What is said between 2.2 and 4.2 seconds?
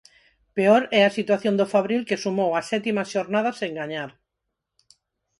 sumou a sétima xornada sen gañar.